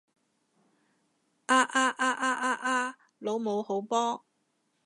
[1.45, 2.97] 啊啊啊啊啊啊！
[3.19, 4.25] 老母好波！